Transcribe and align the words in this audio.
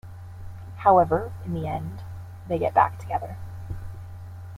However, 0.77 1.31
in 1.45 1.53
the 1.53 1.67
end, 1.67 2.01
they 2.47 2.57
get 2.57 2.73
back 2.73 2.97
together. 2.97 3.37